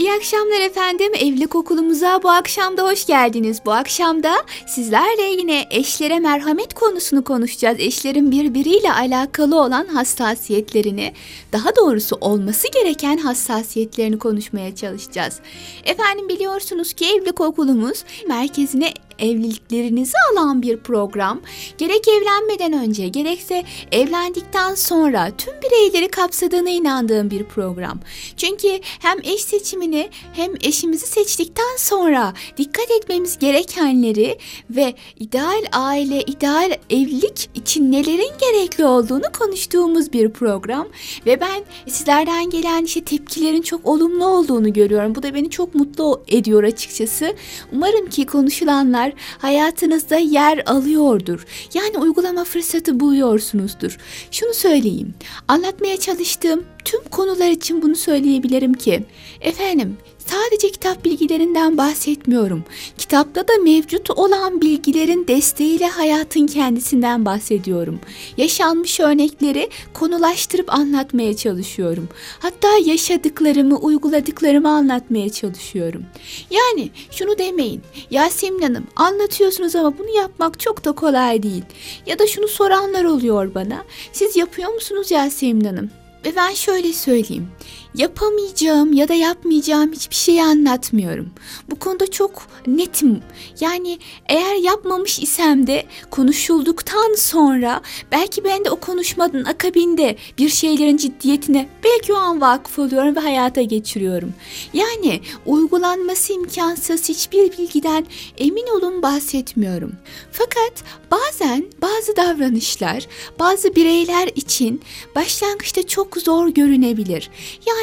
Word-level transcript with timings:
İyi 0.00 0.12
akşamlar 0.12 0.60
efendim. 0.60 1.12
Evlilik 1.14 1.54
okulumuza 1.54 2.22
bu 2.22 2.30
akşam 2.30 2.76
da 2.76 2.82
hoş 2.82 3.06
geldiniz. 3.06 3.60
Bu 3.66 3.72
akşam 3.72 4.22
da 4.22 4.32
sizlerle 4.66 5.22
yine 5.22 5.66
eşlere 5.70 6.20
merhamet 6.20 6.74
konusunu 6.74 7.24
konuşacağız. 7.24 7.76
Eşlerin 7.80 8.30
birbiriyle 8.30 8.92
alakalı 8.92 9.62
olan 9.62 9.86
hassasiyetlerini, 9.86 11.12
daha 11.52 11.76
doğrusu 11.76 12.16
olması 12.20 12.68
gereken 12.72 13.16
hassasiyetlerini 13.16 14.18
konuşmaya 14.18 14.74
çalışacağız. 14.76 15.40
Efendim 15.84 16.28
biliyorsunuz 16.28 16.92
ki 16.92 17.06
evlilik 17.06 17.40
okulumuz 17.40 18.04
merkezine 18.28 18.92
evliliklerinizi 19.20 20.16
alan 20.32 20.62
bir 20.62 20.76
program. 20.76 21.40
Gerek 21.78 22.08
evlenmeden 22.08 22.72
önce 22.72 23.08
gerekse 23.08 23.64
evlendikten 23.92 24.74
sonra 24.74 25.30
tüm 25.38 25.54
bireyleri 25.62 26.08
kapsadığına 26.08 26.70
inandığım 26.70 27.30
bir 27.30 27.44
program. 27.44 28.00
Çünkü 28.36 28.80
hem 28.82 29.18
eş 29.22 29.40
seçimini 29.42 30.10
hem 30.32 30.54
eşimizi 30.60 31.06
seçtikten 31.06 31.76
sonra 31.78 32.34
dikkat 32.56 32.90
etmemiz 32.90 33.38
gerekenleri 33.38 34.38
ve 34.70 34.94
ideal 35.20 35.64
aile, 35.72 36.22
ideal 36.22 36.72
evlilik 36.90 37.50
için 37.54 37.92
nelerin 37.92 38.32
gerekli 38.40 38.84
olduğunu 38.84 39.24
konuştuğumuz 39.38 40.12
bir 40.12 40.30
program. 40.30 40.88
Ve 41.26 41.40
ben 41.40 41.64
sizlerden 41.86 42.50
gelen 42.50 42.84
işte 42.84 43.04
tepkilerin 43.04 43.62
çok 43.62 43.86
olumlu 43.86 44.26
olduğunu 44.26 44.72
görüyorum. 44.72 45.14
Bu 45.14 45.22
da 45.22 45.34
beni 45.34 45.50
çok 45.50 45.74
mutlu 45.74 46.22
ediyor 46.28 46.62
açıkçası. 46.62 47.34
Umarım 47.72 48.08
ki 48.08 48.26
konuşulanlar 48.26 49.09
hayatınızda 49.38 50.16
yer 50.16 50.62
alıyordur. 50.66 51.46
Yani 51.74 51.98
uygulama 51.98 52.44
fırsatı 52.44 53.00
buluyorsunuzdur. 53.00 53.98
Şunu 54.30 54.54
söyleyeyim. 54.54 55.14
Anlatmaya 55.48 55.96
çalıştığım 55.96 56.64
tüm 56.84 57.04
konular 57.04 57.50
için 57.50 57.82
bunu 57.82 57.96
söyleyebilirim 57.96 58.74
ki 58.74 59.04
efendim 59.40 59.96
Sadece 60.30 60.70
kitap 60.70 61.04
bilgilerinden 61.04 61.76
bahsetmiyorum. 61.76 62.64
Kitapta 62.98 63.48
da 63.48 63.52
mevcut 63.62 64.10
olan 64.10 64.60
bilgilerin 64.60 65.28
desteğiyle 65.28 65.88
hayatın 65.88 66.46
kendisinden 66.46 67.24
bahsediyorum. 67.24 68.00
Yaşanmış 68.36 69.00
örnekleri 69.00 69.68
konulaştırıp 69.94 70.74
anlatmaya 70.74 71.36
çalışıyorum. 71.36 72.08
Hatta 72.38 72.68
yaşadıklarımı, 72.84 73.76
uyguladıklarımı 73.78 74.68
anlatmaya 74.68 75.30
çalışıyorum. 75.30 76.04
Yani 76.50 76.90
şunu 77.10 77.38
demeyin. 77.38 77.82
Yasemin 78.10 78.62
Hanım 78.62 78.86
anlatıyorsunuz 78.96 79.76
ama 79.76 79.98
bunu 79.98 80.16
yapmak 80.16 80.60
çok 80.60 80.84
da 80.84 80.92
kolay 80.92 81.42
değil. 81.42 81.64
Ya 82.06 82.18
da 82.18 82.26
şunu 82.26 82.48
soranlar 82.48 83.04
oluyor 83.04 83.54
bana. 83.54 83.84
Siz 84.12 84.36
yapıyor 84.36 84.74
musunuz 84.74 85.10
Yasemin 85.10 85.64
Hanım? 85.64 85.90
Ve 86.24 86.36
ben 86.36 86.54
şöyle 86.54 86.92
söyleyeyim. 86.92 87.48
Yapamayacağım 87.94 88.92
ya 88.92 89.08
da 89.08 89.14
yapmayacağım 89.14 89.92
hiçbir 89.92 90.14
şeyi 90.14 90.42
anlatmıyorum. 90.42 91.30
Bu 91.70 91.78
konuda 91.78 92.06
çok 92.06 92.46
netim. 92.66 93.22
Yani 93.60 93.98
eğer 94.28 94.54
yapmamış 94.54 95.18
isem 95.18 95.66
de 95.66 95.86
konuşulduktan 96.10 97.14
sonra 97.14 97.80
belki 98.12 98.44
ben 98.44 98.64
de 98.64 98.70
o 98.70 98.76
konuşmanın 98.76 99.44
akabinde 99.44 100.16
bir 100.38 100.48
şeylerin 100.48 100.96
ciddiyetine 100.96 101.68
belki 101.84 102.12
o 102.12 102.16
an 102.16 102.40
vakıf 102.40 102.78
oluyorum 102.78 103.16
ve 103.16 103.20
hayata 103.20 103.62
geçiriyorum. 103.62 104.34
Yani 104.72 105.20
uygulanması 105.46 106.32
imkansız 106.32 107.08
hiçbir 107.08 107.58
bilgiden 107.58 108.06
emin 108.38 108.66
olun 108.66 109.02
bahsetmiyorum. 109.02 109.92
Fakat 110.32 110.72
bazen 111.10 111.64
bazı 111.82 112.16
davranışlar 112.16 113.06
bazı 113.38 113.74
bireyler 113.76 114.28
için 114.34 114.80
başlangıçta 115.14 115.86
çok 115.86 116.16
zor 116.16 116.48
görünebilir. 116.48 117.30
Yani 117.66 117.79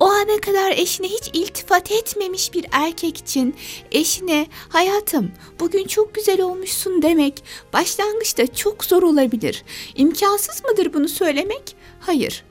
o 0.00 0.06
ana 0.06 0.40
kadar 0.40 0.70
eşine 0.70 1.06
hiç 1.08 1.30
iltifat 1.32 1.92
etmemiş 1.92 2.54
bir 2.54 2.66
erkek 2.72 3.18
için 3.18 3.56
eşine 3.92 4.46
hayatım 4.68 5.32
bugün 5.60 5.86
çok 5.86 6.14
güzel 6.14 6.40
olmuşsun 6.40 7.02
demek 7.02 7.44
başlangıçta 7.72 8.54
çok 8.54 8.84
zor 8.84 9.02
olabilir. 9.02 9.64
İmkansız 9.94 10.64
mıdır 10.64 10.94
bunu 10.94 11.08
söylemek? 11.08 11.76
Hayır. 12.00 12.44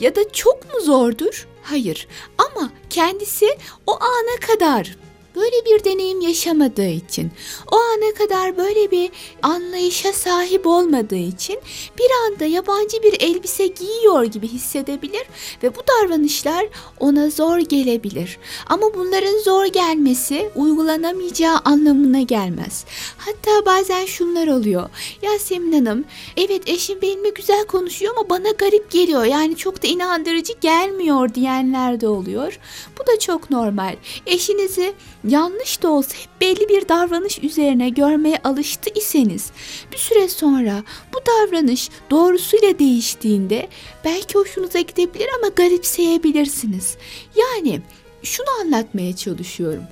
Ya 0.00 0.16
da 0.16 0.32
çok 0.32 0.74
mu 0.74 0.80
zordur? 0.80 1.48
Hayır. 1.62 2.08
Ama 2.38 2.70
kendisi 2.90 3.58
o 3.86 3.92
ana 3.92 4.40
kadar 4.46 4.96
böyle 5.36 5.64
bir 5.64 5.84
deneyim 5.84 6.20
yaşamadığı 6.20 6.88
için, 6.88 7.30
o 7.72 7.76
ana 7.76 8.14
kadar 8.14 8.56
böyle 8.56 8.90
bir 8.90 9.10
anlayışa 9.42 10.12
sahip 10.12 10.66
olmadığı 10.66 11.16
için 11.16 11.58
bir 11.98 12.10
anda 12.26 12.44
yabancı 12.44 13.02
bir 13.02 13.20
elbise 13.20 13.66
giyiyor 13.66 14.24
gibi 14.24 14.48
hissedebilir 14.48 15.22
ve 15.62 15.76
bu 15.76 15.80
davranışlar 15.88 16.66
ona 17.00 17.30
zor 17.30 17.58
gelebilir. 17.58 18.38
Ama 18.66 18.94
bunların 18.94 19.38
zor 19.38 19.66
gelmesi 19.66 20.50
uygulanamayacağı 20.56 21.58
anlamına 21.64 22.20
gelmez. 22.20 22.84
Hatta 23.18 23.66
bazen 23.66 24.06
şunlar 24.06 24.48
oluyor. 24.48 24.90
Yasemin 25.22 25.72
Hanım, 25.72 26.04
evet 26.36 26.68
eşim 26.68 27.02
benimle 27.02 27.30
güzel 27.30 27.64
konuşuyor 27.66 28.14
ama 28.16 28.30
bana 28.30 28.50
garip 28.50 28.90
geliyor. 28.90 29.24
Yani 29.24 29.56
çok 29.56 29.82
da 29.82 29.86
inandırıcı 29.86 30.52
gelmiyor 30.60 31.34
diyenler 31.34 32.00
de 32.00 32.08
oluyor. 32.08 32.58
Bu 32.98 33.06
da 33.06 33.18
çok 33.18 33.50
normal. 33.50 33.96
Eşinizi 34.26 34.92
yanlış 35.28 35.82
da 35.82 35.90
olsa 35.90 36.14
hep 36.14 36.40
belli 36.40 36.68
bir 36.68 36.88
davranış 36.88 37.38
üzerine 37.38 37.88
görmeye 37.88 38.38
alıştı 38.44 38.90
iseniz 38.94 39.50
bir 39.92 39.98
süre 39.98 40.28
sonra 40.28 40.82
bu 41.14 41.18
davranış 41.26 41.88
doğrusuyla 42.10 42.78
değiştiğinde 42.78 43.68
belki 44.04 44.34
hoşunuza 44.34 44.80
gidebilir 44.80 45.28
ama 45.38 45.48
garipseyebilirsiniz. 45.48 46.96
Yani 47.36 47.80
şunu 48.22 48.46
anlatmaya 48.60 49.16
çalışıyorum. 49.16 49.84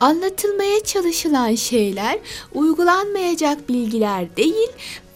Anlatılmaya 0.00 0.84
çalışılan 0.84 1.54
şeyler 1.54 2.18
uygulanmayacak 2.54 3.68
bilgiler 3.68 4.36
değil, 4.36 4.68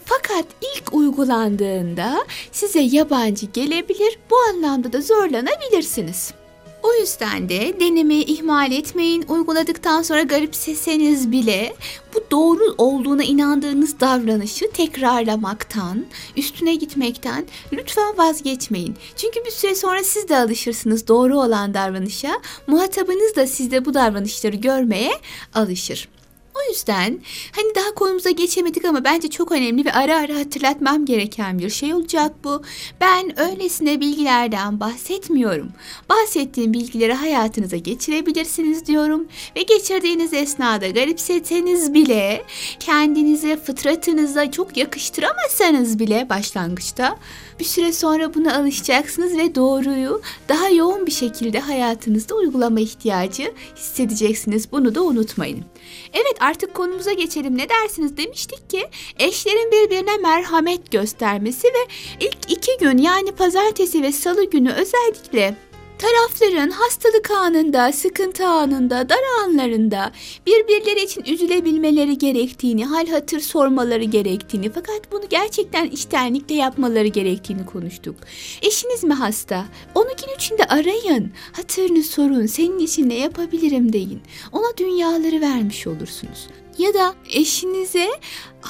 fakat 0.04 0.44
ilk 0.76 0.94
uygulandığında 0.94 2.26
size 2.52 2.80
yabancı 2.80 3.46
gelebilir. 3.46 4.18
Bu 4.30 4.36
anlamda 4.38 4.92
da 4.92 5.00
zorlanabilirsiniz. 5.00 6.39
O 6.82 6.94
yüzden 6.94 7.48
de 7.48 7.80
denemeyi 7.80 8.24
ihmal 8.24 8.72
etmeyin. 8.72 9.24
Uyguladıktan 9.28 10.02
sonra 10.02 10.22
garipseseniz 10.22 11.32
bile 11.32 11.76
bu 12.14 12.24
doğru 12.30 12.74
olduğuna 12.78 13.24
inandığınız 13.24 14.00
davranışı 14.00 14.70
tekrarlamaktan, 14.70 16.06
üstüne 16.36 16.74
gitmekten 16.74 17.46
lütfen 17.72 18.18
vazgeçmeyin. 18.18 18.96
Çünkü 19.16 19.44
bir 19.44 19.50
süre 19.50 19.74
sonra 19.74 20.04
siz 20.04 20.28
de 20.28 20.36
alışırsınız 20.36 21.08
doğru 21.08 21.38
olan 21.38 21.74
davranışa. 21.74 22.30
Muhatabınız 22.66 23.36
da 23.36 23.46
sizde 23.46 23.84
bu 23.84 23.94
davranışları 23.94 24.56
görmeye 24.56 25.12
alışır. 25.54 26.08
O 26.54 26.70
yüzden 26.70 27.20
hani 27.52 27.74
daha 27.74 27.94
konumuza 27.94 28.30
geçemedik 28.30 28.84
ama 28.84 29.04
bence 29.04 29.28
çok 29.28 29.52
önemli 29.52 29.84
ve 29.84 29.92
ara 29.92 30.16
ara 30.16 30.36
hatırlatmam 30.36 31.04
gereken 31.04 31.58
bir 31.58 31.70
şey 31.70 31.94
olacak 31.94 32.32
bu. 32.44 32.62
Ben 33.00 33.40
öylesine 33.40 34.00
bilgilerden 34.00 34.80
bahsetmiyorum. 34.80 35.68
Bahsettiğim 36.08 36.72
bilgileri 36.72 37.12
hayatınıza 37.12 37.76
geçirebilirsiniz 37.76 38.86
diyorum 38.86 39.28
ve 39.56 39.62
geçirdiğiniz 39.62 40.34
esnada 40.34 40.88
garipsetseniz 40.88 41.94
bile 41.94 42.44
kendinize 42.80 43.56
fıtratınıza 43.56 44.50
çok 44.50 44.76
yakıştıramazsanız 44.76 45.98
bile 45.98 46.28
başlangıçta 46.28 47.18
bir 47.60 47.64
süre 47.64 47.92
sonra 47.92 48.34
buna 48.34 48.56
alışacaksınız 48.56 49.36
ve 49.38 49.54
doğruyu 49.54 50.22
daha 50.48 50.68
yoğun 50.68 51.06
bir 51.06 51.12
şekilde 51.12 51.60
hayatınızda 51.60 52.34
uygulama 52.34 52.80
ihtiyacı 52.80 53.52
hissedeceksiniz. 53.76 54.72
Bunu 54.72 54.94
da 54.94 55.02
unutmayın. 55.02 55.64
Evet 56.12 56.34
artık 56.40 56.74
konumuza 56.74 57.12
geçelim. 57.12 57.58
Ne 57.58 57.68
dersiniz 57.68 58.16
demiştik 58.16 58.70
ki 58.70 58.88
eşlerin 59.18 59.72
birbirine 59.72 60.16
merhamet 60.16 60.90
göstermesi 60.90 61.66
ve 61.68 61.92
ilk 62.20 62.38
iki 62.48 62.78
gün 62.80 62.98
yani 62.98 63.32
pazartesi 63.32 64.02
ve 64.02 64.12
salı 64.12 64.50
günü 64.50 64.72
özellikle 64.72 65.56
Tarafların 66.00 66.70
hastalık 66.70 67.30
anında, 67.30 67.92
sıkıntı 67.92 68.46
anında, 68.46 69.08
dar 69.08 69.44
anlarında 69.44 70.12
birbirleri 70.46 71.04
için 71.04 71.24
üzülebilmeleri 71.24 72.18
gerektiğini, 72.18 72.84
hal 72.84 73.06
hatır 73.06 73.40
sormaları 73.40 74.04
gerektiğini 74.04 74.70
fakat 74.70 75.12
bunu 75.12 75.28
gerçekten 75.30 75.86
içtenlikle 75.86 76.54
yapmaları 76.54 77.06
gerektiğini 77.06 77.66
konuştuk. 77.66 78.16
Eşiniz 78.62 79.04
mi 79.04 79.14
hasta? 79.14 79.64
Onu 79.94 80.08
gün 80.08 80.34
içinde 80.36 80.64
arayın, 80.64 81.32
hatırını 81.52 82.02
sorun, 82.02 82.46
senin 82.46 82.78
için 82.78 83.08
ne 83.08 83.18
yapabilirim 83.18 83.92
deyin. 83.92 84.20
Ona 84.52 84.76
dünyaları 84.76 85.40
vermiş 85.40 85.86
olursunuz. 85.86 86.46
Ya 86.78 86.94
da 86.94 87.14
eşinize 87.30 88.08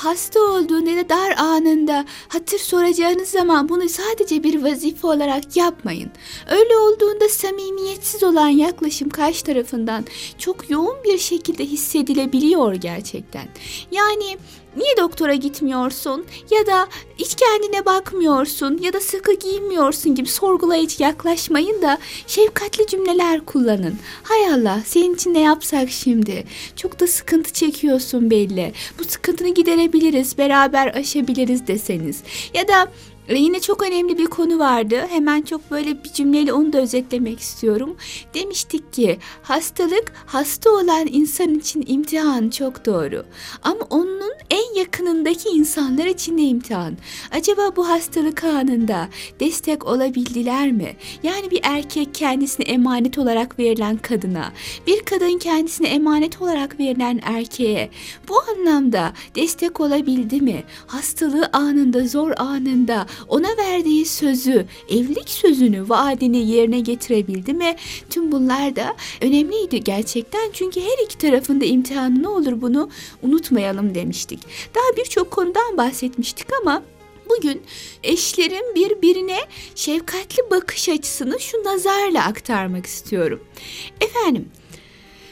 hasta 0.05 0.41
olduğunda 0.41 0.91
ya 0.91 1.05
da 1.05 1.09
dar 1.09 1.31
anında 1.39 2.05
hatır 2.29 2.59
soracağınız 2.59 3.29
zaman 3.29 3.69
bunu 3.69 3.89
sadece 3.89 4.43
bir 4.43 4.63
vazife 4.63 5.07
olarak 5.07 5.57
yapmayın. 5.57 6.11
Öyle 6.51 6.77
olduğunda 6.77 7.29
samimiyetsiz 7.29 8.23
olan 8.23 8.49
yaklaşım 8.49 9.09
karşı 9.09 9.45
tarafından 9.45 10.05
çok 10.39 10.71
yoğun 10.71 10.97
bir 11.05 11.19
şekilde 11.19 11.65
hissedilebiliyor 11.65 12.75
gerçekten. 12.75 13.49
Yani 13.93 14.37
niye 14.77 14.97
doktora 14.97 15.35
gitmiyorsun 15.35 16.25
ya 16.51 16.67
da 16.67 16.89
hiç 17.19 17.35
kendine 17.35 17.87
bakmıyorsun 17.87 18.79
ya 18.83 18.93
da 18.93 19.01
sıkı 19.01 19.33
giyinmiyorsun 19.35 20.15
gibi 20.15 20.29
sorgulayıcı 20.29 21.03
yaklaşmayın 21.03 21.83
da 21.83 21.99
şefkatli 22.27 22.87
cümleler 22.87 23.41
kullanın. 23.41 23.99
Hay 24.23 24.47
Allah 24.55 24.81
senin 24.85 25.15
için 25.15 25.35
ne 25.35 25.41
yapsak 25.41 25.91
şimdi? 25.91 26.45
Çok 26.77 27.01
da 27.01 27.07
sıkıntı 27.07 27.53
çekiyorsun 27.53 28.31
belli. 28.31 28.73
Bu 28.99 29.05
sıkıntını 29.05 29.49
giderebiliriz, 29.49 30.39
beraber 30.39 30.95
aşabiliriz 30.95 31.67
deseniz. 31.67 32.23
Ya 32.55 32.69
da 32.69 32.89
e, 33.31 33.39
Yine 33.39 33.61
çok 33.61 33.83
önemli 33.83 34.19
bir 34.19 34.27
konu 34.27 34.59
vardı. 34.59 35.07
Hemen 35.09 35.43
çok 35.43 35.71
böyle 35.71 36.05
bir 36.05 36.13
cümleyle 36.13 36.53
onu 36.53 36.73
da 36.73 36.79
özetlemek 36.79 37.41
istiyorum. 37.41 37.97
Demiştik 38.35 38.93
ki 38.93 39.19
hastalık 39.43 40.13
hasta 40.27 40.71
olan 40.71 41.07
insan 41.11 41.55
için 41.55 41.85
imtihan 41.87 42.51
çok 42.51 42.87
doğru. 42.87 43.25
Ama 43.63 43.81
onun 43.91 44.33
en 44.51 44.75
yakınındaki 44.79 45.49
insanlar 45.49 46.07
için 46.07 46.39
de 46.39 46.43
imtihan. 46.43 46.97
Acaba 47.31 47.77
bu 47.77 47.89
hastalık 47.89 48.45
anında 48.45 49.09
destek 49.41 49.87
olabildiler 49.87 50.73
mi? 50.73 50.97
Yani 51.23 51.51
bir 51.51 51.61
erkek 51.63 52.15
kendisine 52.15 52.67
emanet 52.67 53.19
olarak 53.19 53.59
verilen 53.59 53.97
kadına, 53.97 54.53
bir 54.87 55.01
kadın 55.01 55.39
kendisine 55.39 55.89
emanet 55.89 56.43
olarak 56.43 56.81
verilen 56.81 57.21
erkeğe 57.23 57.91
bu 58.29 58.35
anlamda 58.51 59.13
destek 59.35 59.81
olabildi 59.81 60.41
mi? 60.41 60.65
Hastalığı 60.87 61.51
anında, 61.53 62.07
zor 62.07 62.33
anında 62.37 63.07
ona 63.29 63.57
verdiği 63.57 64.07
sözü, 64.07 64.67
evlilik 64.89 65.29
sözünü, 65.29 65.89
vaadini 65.89 66.51
yerine 66.51 66.81
getirebildi 66.81 67.55
mi? 67.55 67.77
Tüm 68.11 68.33
bunlar 68.33 68.77
da 68.77 68.97
önemliydi 69.21 69.85
gerçekten. 69.85 70.51
Çünkü 70.53 70.81
her 70.81 71.05
iki 71.05 71.19
tarafında 71.19 71.65
imtihanı 71.65 72.23
ne 72.23 72.29
olur 72.29 72.61
bunu 72.61 72.91
unutmayalım 73.23 73.95
demiştik. 73.95 74.41
Daha 74.75 75.05
birçok 75.05 75.31
konudan 75.31 75.77
bahsetmiştik 75.77 76.47
ama 76.63 76.83
Bugün 77.39 77.63
eşlerin 78.03 78.75
birbirine 78.75 79.39
şefkatli 79.75 80.51
bakış 80.51 80.89
açısını 80.89 81.41
şu 81.41 81.65
nazarla 81.65 82.25
aktarmak 82.25 82.87
istiyorum. 82.87 83.41
Efendim, 84.01 84.49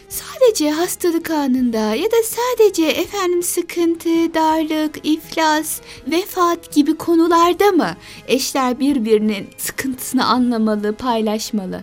Sadece 0.08 0.70
hastalık 0.70 1.31
anında 1.31 1.94
ya 1.94 2.10
da 2.10 2.16
sadece 2.25 2.87
efendim 2.87 3.43
sıkıntı, 3.43 4.34
darlık, 4.34 5.06
iflas, 5.06 5.81
vefat 6.10 6.72
gibi 6.72 6.96
konularda 6.96 7.72
mı 7.72 7.96
eşler 8.28 8.81
birbirinin 8.81 9.49
sıkıntısını 9.56 10.26
anlamalı, 10.26 10.94
paylaşmalı? 10.94 11.82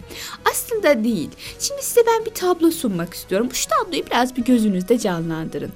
Aslında 0.52 1.04
değil. 1.04 1.30
Şimdi 1.60 1.84
size 1.84 2.02
ben 2.08 2.26
bir 2.26 2.32
tablo 2.32 2.72
sunmak 2.72 3.14
istiyorum. 3.14 3.50
Şu 3.54 3.68
tabloyu 3.70 4.06
biraz 4.06 4.38
bir 4.38 4.46
gözünüzde 4.46 5.00
canlandırın. 5.00 5.72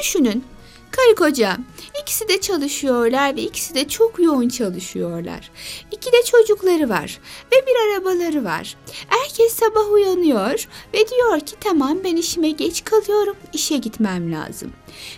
Düşünün 0.00 0.44
Karı 0.90 1.14
koca 1.14 1.58
ikisi 2.02 2.28
de 2.28 2.40
çalışıyorlar 2.40 3.36
ve 3.36 3.42
ikisi 3.42 3.74
de 3.74 3.88
çok 3.88 4.18
yoğun 4.18 4.48
çalışıyorlar. 4.48 5.50
İki 5.92 6.12
de 6.12 6.22
çocukları 6.24 6.88
var 6.88 7.20
ve 7.52 7.66
bir 7.66 7.92
arabaları 7.92 8.44
var. 8.44 8.76
Herkes 9.08 9.52
sabah 9.52 9.92
uyanıyor 9.92 10.68
ve 10.94 11.08
diyor 11.08 11.40
ki 11.40 11.56
tamam 11.60 11.98
ben 12.04 12.16
işime 12.16 12.50
geç 12.50 12.84
kalıyorum 12.84 13.36
işe 13.52 13.76
gitmem 13.76 14.32
lazım. 14.32 14.72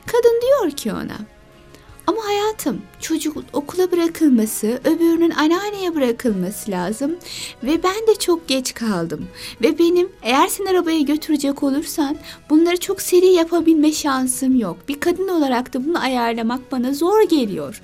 Kadın 0.07 0.41
diyor 0.41 0.71
ki 0.71 0.93
ona 0.93 1.40
ama 2.11 2.25
hayatım 2.25 2.83
çocuk 3.01 3.37
okula 3.53 3.93
bırakılması, 3.93 4.81
öbürünün 4.85 5.31
anneanneye 5.31 5.95
bırakılması 5.95 6.71
lazım 6.71 7.17
ve 7.63 7.83
ben 7.83 8.07
de 8.07 8.15
çok 8.19 8.49
geç 8.49 8.75
kaldım. 8.75 9.29
Ve 9.63 9.79
benim 9.79 10.09
eğer 10.23 10.49
sen 10.49 10.65
arabaya 10.65 11.01
götürecek 11.01 11.63
olursan 11.63 12.17
bunları 12.51 12.77
çok 12.81 13.03
seri 13.03 13.27
yapabilme 13.27 13.93
şansım 13.93 14.59
yok. 14.59 14.77
Bir 14.89 15.01
kadın 15.01 15.29
olarak 15.29 15.75
da 15.75 15.87
bunu 15.87 16.03
ayarlamak 16.03 16.73
bana 16.73 16.95
zor 16.95 17.23
geliyor 17.23 17.81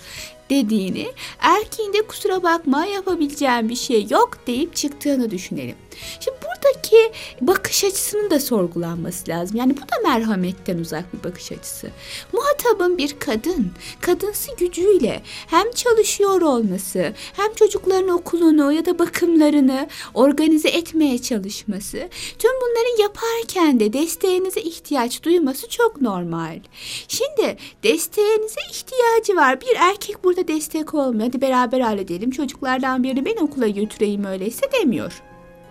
dediğini, 0.51 1.07
erkeğin 1.41 1.93
de 1.93 2.03
kusura 2.03 2.43
bakma 2.43 2.87
yapabileceğim 2.87 3.69
bir 3.69 3.77
şey 3.77 4.07
yok 4.11 4.39
deyip 4.47 4.77
çıktığını 4.77 5.31
düşünelim. 5.31 5.77
Şimdi 6.21 6.37
buradaki 6.67 7.13
bakış 7.41 7.85
açısının 7.85 8.31
da 8.31 8.41
sorgulanması 8.41 9.29
lazım. 9.29 9.57
Yani 9.57 9.77
bu 9.77 9.81
da 9.81 10.09
merhametten 10.09 10.79
uzak 10.79 11.05
bir 11.15 11.31
bakış 11.31 11.53
açısı. 11.53 11.91
Muhatabın 12.33 12.99
bir 12.99 13.17
kadın, 13.19 13.71
kadınsı 14.01 14.57
gücüyle 14.59 15.23
hem 15.47 15.71
çalışıyor 15.71 16.41
olması, 16.41 17.13
hem 17.37 17.55
çocukların 17.55 18.09
okulunu 18.09 18.73
ya 18.73 18.87
da 18.87 18.99
bakımlarını 18.99 19.89
organize 20.15 20.69
etmeye 20.69 21.19
çalışması, 21.19 22.09
tüm 22.39 22.51
bunları 22.61 23.03
yaparken 23.03 23.81
de 23.81 23.93
desteğinize 23.93 24.61
ihtiyaç 24.61 25.23
duyması 25.23 25.69
çok 25.69 26.01
normal. 26.01 26.61
Şimdi 27.09 27.57
desteğinize 27.83 28.61
ihtiyacı 28.71 29.37
var. 29.37 29.61
Bir 29.61 29.77
erkek 29.79 30.25
burada 30.25 30.49
destek 30.49 30.95
olmuyor. 30.95 31.27
Hadi 31.27 31.41
beraber 31.41 31.81
halledelim. 31.81 32.31
Çocuklardan 32.31 33.03
birini 33.03 33.25
ben 33.25 33.37
okula 33.37 33.69
götüreyim 33.69 34.25
öyleyse 34.25 34.67
demiyor. 34.73 35.23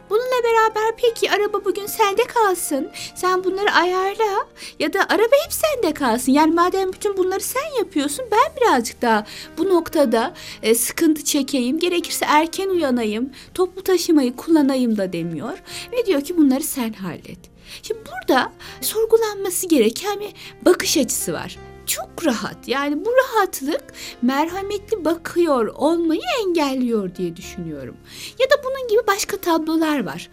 Bununla 0.10 0.44
beraber 0.44 0.96
peki 0.98 1.32
araba 1.32 1.66
bugün 1.66 1.86
sende 1.86 2.24
kalsın. 2.24 2.92
Sen 3.16 3.44
bunları 3.44 3.72
ayarla 3.72 4.48
ya 4.80 4.94
da 4.94 5.00
araba 5.10 5.36
hep 5.46 5.54
sende 5.54 5.94
kalsın. 5.94 6.32
Yani 6.32 6.54
madem 6.54 6.94
bütün 6.94 7.18
bunları 7.18 7.40
sen 7.40 7.78
yapıyorsun 7.80 8.26
ben 8.32 8.56
birazcık 8.62 9.02
daha 9.02 9.26
bu 9.58 9.70
noktada 9.70 10.34
e, 10.64 10.76
sıkıntı 10.76 11.24
çekeyim. 11.24 11.80
Gerekirse 11.80 12.26
erken 12.30 12.70
uyanayım, 12.70 13.30
toplu 13.54 13.84
taşımayı 13.84 14.36
kullanayım 14.36 14.98
da 14.98 15.14
demiyor. 15.14 15.58
Ve 15.92 16.06
diyor 16.06 16.22
ki 16.22 16.38
bunları 16.38 16.64
sen 16.64 16.94
hallet. 16.94 17.40
Şimdi 17.82 18.00
burada 18.06 18.52
sorgulanması 18.82 19.68
gereken 19.68 20.20
bir 20.20 20.34
bakış 20.66 20.98
açısı 20.98 21.34
var 21.34 21.58
çok 21.86 22.26
rahat. 22.26 22.68
Yani 22.68 23.06
bu 23.06 23.10
rahatlık 23.12 23.84
merhametli 24.22 25.06
bakıyor 25.06 25.68
olmayı 25.68 26.22
engelliyor 26.46 27.16
diye 27.16 27.36
düşünüyorum. 27.36 27.98
Ya 28.40 28.50
da 28.50 28.64
bunun 28.64 28.88
gibi 28.88 29.08
başka 29.08 29.38
tablolar 29.38 30.06
var. 30.06 30.30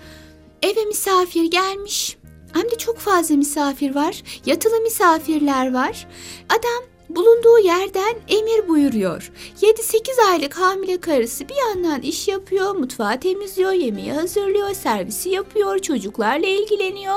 Eve 0.62 0.84
misafir 0.84 1.44
gelmiş. 1.44 2.16
Hem 2.52 2.70
de 2.70 2.78
çok 2.78 2.98
fazla 2.98 3.36
misafir 3.36 3.94
var. 3.94 4.22
Yatılı 4.46 4.80
misafirler 4.80 5.72
var. 5.72 6.06
Adam 6.48 6.91
bulunduğu 7.16 7.58
yerden 7.58 8.14
emir 8.28 8.68
buyuruyor. 8.68 9.32
7-8 9.60 10.30
aylık 10.30 10.58
hamile 10.58 11.00
karısı 11.00 11.48
bir 11.48 11.54
yandan 11.54 12.00
iş 12.00 12.28
yapıyor, 12.28 12.74
mutfağı 12.74 13.20
temizliyor, 13.20 13.72
yemeği 13.72 14.12
hazırlıyor, 14.12 14.74
servisi 14.74 15.28
yapıyor, 15.28 15.78
çocuklarla 15.78 16.46
ilgileniyor 16.46 17.16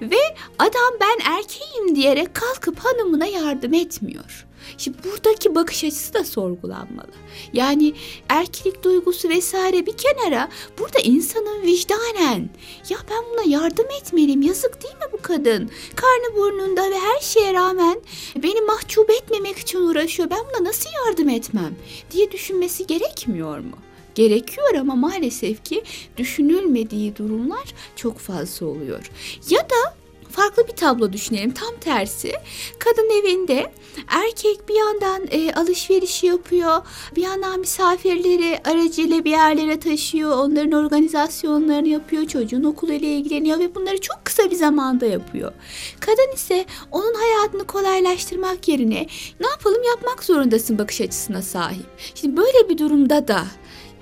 ve 0.00 0.20
adam 0.58 0.92
ben 1.00 1.32
erkeğim 1.36 1.96
diyerek 1.96 2.34
kalkıp 2.34 2.78
hanımına 2.78 3.26
yardım 3.26 3.74
etmiyor. 3.74 4.46
Şimdi 4.78 4.98
buradaki 5.04 5.54
bakış 5.54 5.84
açısı 5.84 6.14
da 6.14 6.24
sorgulanmalı. 6.24 7.12
Yani 7.52 7.94
erkeklik 8.28 8.84
duygusu 8.84 9.28
vesaire 9.28 9.86
bir 9.86 9.96
kenara 9.96 10.48
burada 10.78 10.98
insanın 10.98 11.62
vicdanen 11.62 12.50
ya 12.88 12.98
ben 13.10 13.24
buna 13.32 13.42
yardım 13.46 13.86
etmeliyim 14.00 14.42
yazık 14.42 14.82
değil 14.82 14.94
mi 14.94 15.06
bu 15.12 15.22
kadın? 15.22 15.70
Karnı 15.96 16.36
burnunda 16.36 16.90
ve 16.90 16.98
her 16.98 17.20
şeye 17.20 17.54
rağmen 17.54 18.00
beni 18.36 18.60
mahcup 18.60 19.10
etmemek 19.10 19.58
için 19.58 19.78
uğraşıyor 19.78 20.30
ben 20.30 20.38
buna 20.38 20.68
nasıl 20.68 20.90
yardım 21.06 21.28
etmem 21.28 21.74
diye 22.10 22.32
düşünmesi 22.32 22.86
gerekmiyor 22.86 23.58
mu? 23.58 23.76
gerekiyor 24.14 24.74
ama 24.74 24.94
maalesef 24.94 25.64
ki 25.64 25.82
düşünülmediği 26.16 27.16
durumlar 27.16 27.74
çok 27.96 28.18
fazla 28.18 28.66
oluyor. 28.66 29.10
Ya 29.50 29.60
da 29.60 30.01
farklı 30.32 30.66
bir 30.68 30.72
tablo 30.72 31.12
düşünelim. 31.12 31.54
Tam 31.54 31.76
tersi. 31.80 32.32
Kadın 32.78 33.20
evinde 33.20 33.72
erkek 34.08 34.68
bir 34.68 34.74
yandan 34.74 35.26
e, 35.30 35.52
alışveriş 35.52 36.22
yapıyor. 36.22 36.82
Bir 37.16 37.22
yandan 37.22 37.60
misafirleri 37.60 38.58
aracıyla 38.64 39.24
bir 39.24 39.30
yerlere 39.30 39.80
taşıyor. 39.80 40.38
Onların 40.38 40.72
organizasyonlarını 40.72 41.88
yapıyor. 41.88 42.26
Çocuğun 42.26 42.64
okuluyla 42.64 43.08
ilgileniyor 43.08 43.58
ve 43.58 43.74
bunları 43.74 44.00
çok 44.00 44.24
kısa 44.24 44.50
bir 44.50 44.56
zamanda 44.56 45.06
yapıyor. 45.06 45.52
Kadın 46.00 46.34
ise 46.34 46.64
onun 46.90 47.14
hayatını 47.14 47.64
kolaylaştırmak 47.64 48.68
yerine 48.68 49.06
ne 49.40 49.46
yapalım 49.46 49.82
yapmak 49.82 50.24
zorundasın 50.24 50.78
bakış 50.78 51.00
açısına 51.00 51.42
sahip. 51.42 51.86
Şimdi 52.14 52.36
böyle 52.36 52.68
bir 52.68 52.78
durumda 52.78 53.28
da 53.28 53.44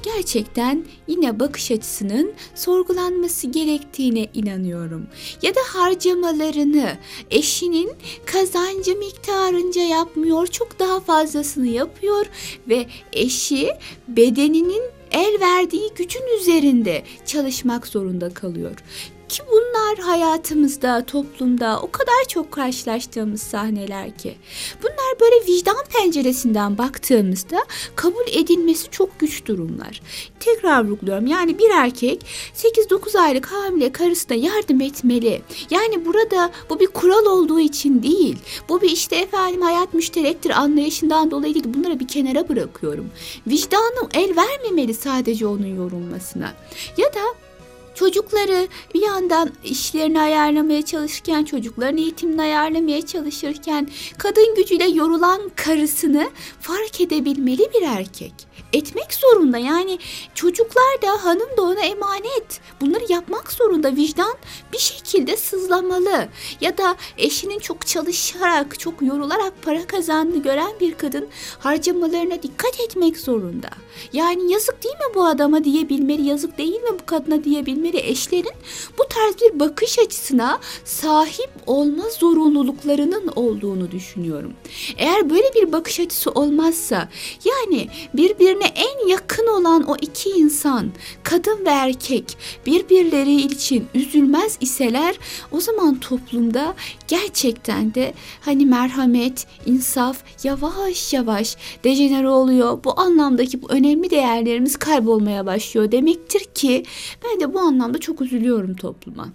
gerçekten 0.02 0.84
yine 1.06 1.40
bakış 1.40 1.70
açısının 1.70 2.32
sorgulanması 2.54 3.46
gerektiğine 3.46 4.26
inanıyorum. 4.34 5.06
Ya 5.42 5.54
da 5.54 5.60
harcamalarını 5.66 6.98
eşinin 7.30 7.92
kazancı 8.26 8.96
miktarınca 8.96 9.82
yapmıyor, 9.82 10.46
çok 10.46 10.78
daha 10.78 11.00
fazlasını 11.00 11.66
yapıyor 11.66 12.26
ve 12.68 12.86
eşi 13.12 13.68
bedeninin 14.08 14.82
el 15.10 15.40
verdiği 15.40 15.90
gücün 15.96 16.40
üzerinde 16.40 17.02
çalışmak 17.26 17.86
zorunda 17.86 18.34
kalıyor. 18.34 18.84
Ki 19.28 19.42
bunlar 19.52 19.59
Bunlar 19.90 20.04
hayatımızda, 20.04 21.04
toplumda 21.06 21.80
o 21.82 21.90
kadar 21.90 22.24
çok 22.28 22.52
karşılaştığımız 22.52 23.42
sahneler 23.42 24.16
ki. 24.18 24.34
Bunlar 24.82 25.20
böyle 25.20 25.46
vicdan 25.46 25.84
penceresinden 25.92 26.78
baktığımızda 26.78 27.64
kabul 27.96 28.26
edilmesi 28.32 28.90
çok 28.90 29.20
güç 29.20 29.46
durumlar. 29.46 30.02
Tekrar 30.40 30.88
vurguluyorum 30.88 31.26
yani 31.26 31.58
bir 31.58 31.70
erkek 31.70 32.26
8-9 32.54 33.18
aylık 33.18 33.46
hamile 33.46 33.92
karısına 33.92 34.36
yardım 34.36 34.80
etmeli. 34.80 35.42
Yani 35.70 36.06
burada 36.06 36.50
bu 36.70 36.80
bir 36.80 36.86
kural 36.86 37.26
olduğu 37.26 37.60
için 37.60 38.02
değil. 38.02 38.36
Bu 38.68 38.82
bir 38.82 38.90
işte 38.90 39.16
efendim 39.16 39.62
hayat 39.62 39.94
müşterektir 39.94 40.50
anlayışından 40.50 41.30
dolayı 41.30 41.54
değil. 41.54 41.74
Bunları 41.74 42.00
bir 42.00 42.08
kenara 42.08 42.48
bırakıyorum. 42.48 43.10
Vicdanım 43.46 44.08
el 44.14 44.36
vermemeli 44.36 44.94
sadece 44.94 45.46
onun 45.46 45.76
yorulmasına. 45.76 46.52
Ya 46.96 47.06
da 47.14 47.49
Çocukları 47.94 48.68
bir 48.94 49.02
yandan 49.02 49.50
işlerini 49.64 50.20
ayarlamaya 50.20 50.84
çalışırken, 50.84 51.44
çocukların 51.44 51.96
eğitimini 51.96 52.42
ayarlamaya 52.42 53.06
çalışırken 53.06 53.88
kadın 54.18 54.54
gücüyle 54.54 54.88
yorulan 54.88 55.50
karısını 55.56 56.30
fark 56.60 57.00
edebilmeli 57.00 57.70
bir 57.74 57.82
erkek. 57.82 58.50
Etmek 58.72 59.14
zorunda 59.14 59.58
yani 59.58 59.98
çocuklar 60.34 61.02
da 61.02 61.24
hanım 61.24 61.56
da 61.56 61.62
ona 61.62 61.80
emanet. 61.80 62.60
Bunları 62.80 63.04
yapmak 63.08 63.52
zorunda 63.52 63.96
vicdan 63.96 64.34
bir 64.72 64.78
şekilde 64.78 65.36
sızlamalı. 65.36 66.28
Ya 66.60 66.78
da 66.78 66.96
eşinin 67.18 67.58
çok 67.58 67.86
çalışarak, 67.86 68.78
çok 68.78 69.02
yorularak 69.02 69.52
para 69.62 69.86
kazandığını 69.86 70.42
gören 70.42 70.72
bir 70.80 70.94
kadın 70.94 71.28
harcamalarına 71.58 72.42
dikkat 72.42 72.80
etmek 72.80 73.18
zorunda. 73.18 73.68
Yani 74.12 74.52
yazık 74.52 74.84
değil 74.84 74.94
mi 74.94 75.14
bu 75.14 75.24
adama 75.24 75.64
diyebilmeli, 75.64 76.22
yazık 76.22 76.58
değil 76.58 76.82
mi 76.82 76.90
bu 77.00 77.06
kadına 77.06 77.44
diyebilmeli 77.44 77.79
eşlerin 77.88 78.52
bu 78.98 79.08
tarz 79.08 79.34
bir 79.40 79.60
bakış 79.60 79.98
açısına 79.98 80.60
sahip 80.84 81.50
olma 81.66 82.08
zorunluluklarının 82.08 83.32
olduğunu 83.36 83.90
düşünüyorum. 83.90 84.52
Eğer 84.96 85.30
böyle 85.30 85.54
bir 85.54 85.72
bakış 85.72 86.00
açısı 86.00 86.30
olmazsa 86.30 87.08
yani 87.44 87.88
birbirine 88.14 88.66
en 88.74 89.08
yakın 89.08 89.46
olan 89.46 89.82
o 89.82 89.96
iki 90.00 90.30
insan 90.30 90.90
kadın 91.22 91.64
ve 91.66 91.70
erkek 91.70 92.36
birbirleri 92.66 93.34
için 93.34 93.86
üzülmez 93.94 94.58
iseler 94.60 95.18
o 95.52 95.60
zaman 95.60 96.00
toplumda 96.00 96.74
gerçekten 97.08 97.94
de 97.94 98.14
hani 98.40 98.66
merhamet, 98.66 99.46
insaf 99.66 100.16
yavaş 100.44 101.12
yavaş 101.12 101.56
dejenere 101.84 102.28
oluyor. 102.28 102.84
Bu 102.84 103.00
anlamdaki 103.00 103.62
bu 103.62 103.70
önemli 103.70 104.10
değerlerimiz 104.10 104.76
kaybolmaya 104.76 105.46
başlıyor 105.46 105.92
demektir 105.92 106.44
ki 106.54 106.84
ben 107.24 107.40
de 107.40 107.54
bu 107.54 107.60
anlamda 107.70 107.98
çok 107.98 108.20
üzülüyorum 108.20 108.74
topluma. 108.74 109.28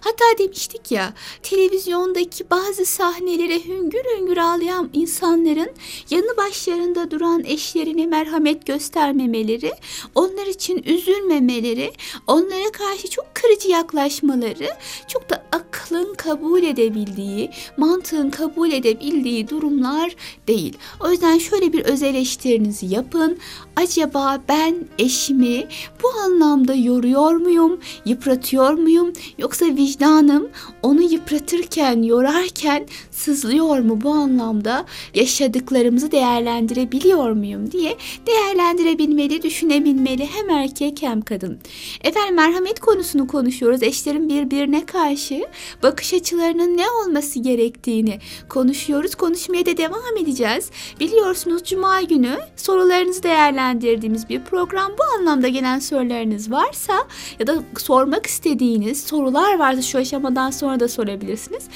Hatta 0.00 0.24
demiştik 0.38 0.92
ya 0.92 1.14
televizyondaki 1.42 2.50
bazı 2.50 2.84
sahnelere 2.84 3.64
hüngür 3.64 4.04
hüngür 4.18 4.36
ağlayan 4.36 4.90
insanların 4.92 5.70
yanı 6.10 6.36
başlarında 6.36 7.10
duran 7.10 7.44
eşlerine 7.44 8.06
merhamet 8.06 8.66
göstermemeleri, 8.66 9.72
onlar 10.14 10.46
için 10.46 10.82
üzülmemeleri, 10.82 11.92
onlara 12.26 12.72
karşı 12.72 13.10
çok 13.10 13.34
kırıcı 13.34 13.68
yaklaşmaları 13.68 14.68
çok 15.08 15.30
da 15.30 15.44
aklın 15.52 16.14
kabul 16.14 16.62
edebildiği, 16.62 17.50
mantığın 17.76 18.30
kabul 18.30 18.72
edebildiği 18.72 19.48
durumlar 19.48 20.16
değil. 20.48 20.78
O 21.00 21.10
yüzden 21.10 21.38
şöyle 21.38 21.72
bir 21.72 21.84
öz 21.84 22.02
eleştirinizi 22.02 22.86
yapın. 22.86 23.38
Acaba 23.76 24.40
ben 24.48 24.74
eşimi 24.98 25.66
bu 26.02 26.20
anlamda 26.24 26.74
yoruyor 26.74 27.34
muyum, 27.34 27.80
yıpratıyor 28.04 28.72
muyum 28.72 29.12
yoksa 29.38 29.66
vicdanım 29.66 30.48
onu 30.82 31.02
yıpratırken, 31.02 32.02
yorarken 32.02 32.86
sızlıyor 33.10 33.78
mu 33.78 34.00
bu 34.00 34.10
anlamda 34.10 34.84
yaşadıklarımızı 35.14 36.12
değerlendirebiliyor 36.12 37.30
muyum 37.30 37.70
diye 37.70 37.96
değerlendirebilmeli, 38.26 39.42
düşünebilmeli 39.42 40.26
hem 40.26 40.50
erkek 40.50 41.02
hem 41.02 41.22
kadın. 41.22 41.58
Efendim 42.04 42.34
merhamet 42.34 42.80
konusunu 42.80 43.26
konuşuyoruz. 43.26 43.82
Eşlerin 43.82 44.28
birbirine 44.28 44.86
karşı 44.86 45.44
bakış 45.82 46.14
açılarının 46.14 46.76
ne 46.76 46.90
olması 46.90 47.38
gerektiğini 47.38 48.18
konuşuyoruz. 48.48 49.14
Konuşmaya 49.14 49.66
da 49.66 49.76
devam 49.76 50.16
edeceğiz. 50.22 50.70
Biliyorsunuz 51.00 51.62
cuma 51.64 52.02
günü 52.02 52.38
sorularınızı 52.56 53.22
değerlendirdiğimiz 53.64 54.28
bir 54.28 54.40
program. 54.40 54.92
Bu 54.98 55.18
anlamda 55.18 55.48
gelen 55.48 55.78
sorularınız 55.78 56.50
varsa 56.50 57.06
ya 57.38 57.46
da 57.46 57.62
sormak 57.78 58.26
istediğiniz 58.26 59.04
sorular 59.04 59.58
varsa 59.58 59.82
şu 59.82 59.98
aşamadan 59.98 60.50
sonra 60.50 60.80
da 60.80 60.88
sorabilirsiniz 60.88 61.68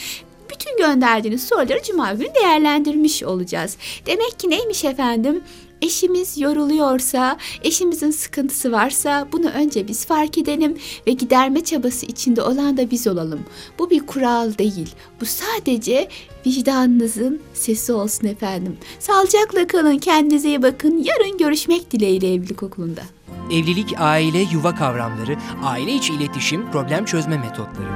bütün 0.50 0.76
gönderdiğiniz 0.78 1.48
soruları 1.48 1.82
cuma 1.82 2.12
günü 2.12 2.34
değerlendirmiş 2.34 3.22
olacağız. 3.22 3.76
Demek 4.06 4.38
ki 4.38 4.50
neymiş 4.50 4.84
efendim? 4.84 5.42
Eşimiz 5.82 6.38
yoruluyorsa, 6.38 7.36
eşimizin 7.62 8.10
sıkıntısı 8.10 8.72
varsa 8.72 9.28
bunu 9.32 9.48
önce 9.48 9.88
biz 9.88 10.06
fark 10.06 10.38
edelim 10.38 10.76
ve 11.06 11.12
giderme 11.12 11.64
çabası 11.64 12.06
içinde 12.06 12.42
olan 12.42 12.76
da 12.76 12.90
biz 12.90 13.06
olalım. 13.06 13.40
Bu 13.78 13.90
bir 13.90 14.00
kural 14.00 14.58
değil. 14.58 14.94
Bu 15.20 15.26
sadece 15.26 16.08
vicdanınızın 16.46 17.40
sesi 17.54 17.92
olsun 17.92 18.26
efendim. 18.26 18.76
Sağlıcakla 18.98 19.66
kalın, 19.66 19.98
kendinize 19.98 20.48
iyi 20.48 20.62
bakın. 20.62 21.04
Yarın 21.04 21.38
görüşmek 21.38 21.90
dileğiyle 21.90 22.34
evlilik 22.34 22.62
okulunda. 22.62 23.02
Evlilik, 23.50 23.94
aile, 23.98 24.38
yuva 24.52 24.74
kavramları, 24.74 25.36
aile 25.64 25.92
içi 25.92 26.12
iletişim, 26.12 26.70
problem 26.70 27.04
çözme 27.04 27.38
metotları. 27.38 27.88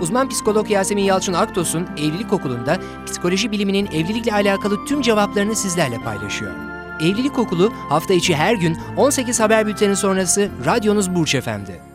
Uzman 0.00 0.28
psikolog 0.28 0.70
Yasemin 0.70 1.02
Yalçın 1.02 1.32
Aktos'un 1.32 1.86
Evlilik 1.98 2.32
Okulu'nda 2.32 2.78
psikoloji 3.06 3.52
biliminin 3.52 3.86
evlilikle 3.86 4.32
alakalı 4.32 4.84
tüm 4.84 5.02
cevaplarını 5.02 5.56
sizlerle 5.56 5.98
paylaşıyor. 5.98 6.69
Evlilik 7.00 7.38
Okulu 7.38 7.72
hafta 7.88 8.14
içi 8.14 8.36
her 8.36 8.54
gün 8.54 8.78
18 8.96 9.40
haber 9.40 9.66
bülteni 9.66 9.96
sonrası 9.96 10.48
radyonuz 10.66 11.14
Burç 11.14 11.34
Efendi. 11.34 11.89